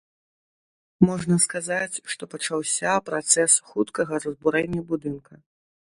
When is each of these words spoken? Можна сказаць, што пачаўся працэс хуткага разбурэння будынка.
Можна 1.09 1.35
сказаць, 1.43 2.01
што 2.13 2.23
пачаўся 2.33 2.95
працэс 3.11 3.51
хуткага 3.69 4.13
разбурэння 4.25 4.81
будынка. 4.95 5.33